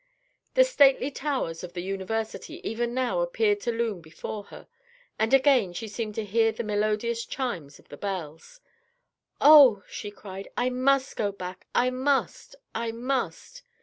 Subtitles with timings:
[0.55, 4.67] The stately towers of the university even now appeared to loom before her,
[5.19, 8.61] and again she seemed to hear the melodious chimes of the bells.
[9.39, 11.67] "Oh!" she cried, "I must go back.
[11.75, 12.55] I must!
[12.73, 13.61] I must!"